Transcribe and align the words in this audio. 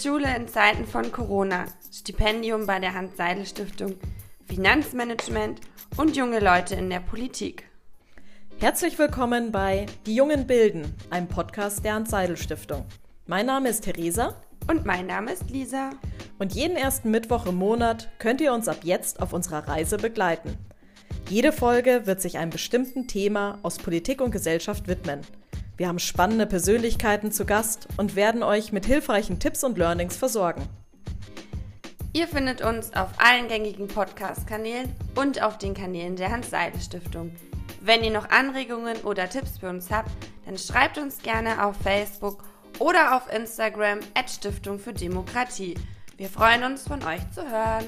Schule 0.00 0.34
in 0.34 0.48
Zeiten 0.48 0.86
von 0.86 1.12
Corona, 1.12 1.66
Stipendium 1.92 2.64
bei 2.64 2.78
der 2.78 2.94
Hans-Seidel-Stiftung, 2.94 3.96
Finanzmanagement 4.46 5.60
und 5.98 6.16
junge 6.16 6.40
Leute 6.40 6.74
in 6.74 6.88
der 6.88 7.00
Politik. 7.00 7.64
Herzlich 8.60 8.98
willkommen 8.98 9.52
bei 9.52 9.84
Die 10.06 10.14
Jungen 10.14 10.46
bilden, 10.46 10.94
einem 11.10 11.28
Podcast 11.28 11.84
der 11.84 11.94
Hans-Seidel-Stiftung. 11.94 12.86
Mein 13.26 13.44
Name 13.44 13.68
ist 13.68 13.84
Theresa. 13.84 14.34
Und 14.68 14.86
mein 14.86 15.06
Name 15.06 15.32
ist 15.32 15.50
Lisa. 15.50 15.90
Und 16.38 16.54
jeden 16.54 16.78
ersten 16.78 17.10
Mittwoch 17.10 17.44
im 17.44 17.56
Monat 17.56 18.08
könnt 18.18 18.40
ihr 18.40 18.54
uns 18.54 18.68
ab 18.68 18.78
jetzt 18.84 19.20
auf 19.20 19.34
unserer 19.34 19.68
Reise 19.68 19.98
begleiten. 19.98 20.56
Jede 21.28 21.52
Folge 21.52 22.06
wird 22.06 22.22
sich 22.22 22.38
einem 22.38 22.50
bestimmten 22.50 23.06
Thema 23.06 23.58
aus 23.62 23.76
Politik 23.76 24.22
und 24.22 24.30
Gesellschaft 24.30 24.88
widmen– 24.88 25.20
wir 25.80 25.88
haben 25.88 25.98
spannende 25.98 26.44
Persönlichkeiten 26.44 27.32
zu 27.32 27.46
Gast 27.46 27.88
und 27.96 28.14
werden 28.14 28.42
euch 28.42 28.70
mit 28.70 28.84
hilfreichen 28.84 29.38
Tipps 29.38 29.64
und 29.64 29.78
Learnings 29.78 30.14
versorgen. 30.14 30.68
Ihr 32.12 32.28
findet 32.28 32.60
uns 32.60 32.92
auf 32.92 33.08
allen 33.16 33.48
gängigen 33.48 33.88
Podcast-Kanälen 33.88 34.94
und 35.14 35.42
auf 35.42 35.56
den 35.56 35.72
Kanälen 35.72 36.16
der 36.16 36.32
Hans-Seidel-Stiftung. 36.32 37.34
Wenn 37.80 38.04
ihr 38.04 38.10
noch 38.10 38.28
Anregungen 38.28 38.98
oder 39.04 39.26
Tipps 39.30 39.56
für 39.56 39.70
uns 39.70 39.90
habt, 39.90 40.10
dann 40.44 40.58
schreibt 40.58 40.98
uns 40.98 41.22
gerne 41.22 41.64
auf 41.64 41.76
Facebook 41.78 42.44
oder 42.78 43.16
auf 43.16 43.32
Instagram 43.32 44.00
at 44.12 44.28
Stiftung 44.28 44.78
für 44.78 44.92
Demokratie. 44.92 45.78
Wir 46.18 46.28
freuen 46.28 46.62
uns, 46.62 46.82
von 46.82 47.02
euch 47.04 47.22
zu 47.30 47.40
hören. 47.50 47.86